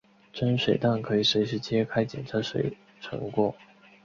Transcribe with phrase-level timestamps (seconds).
[0.33, 3.53] 蒸水蛋可以随时揭开捡查成果。